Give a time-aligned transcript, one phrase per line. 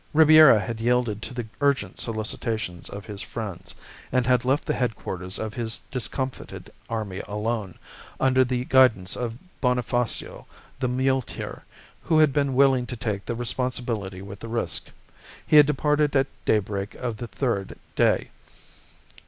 [0.13, 3.75] "Ribiera had yielded to the urgent solicitations of his friends,
[4.11, 7.77] and had left the headquarters of his discomfited army alone,
[8.19, 10.47] under the guidance of Bonifacio,
[10.79, 11.65] the muleteer,
[12.01, 14.89] who had been willing to take the responsibility with the risk.
[15.45, 18.29] He had departed at daybreak of the third day.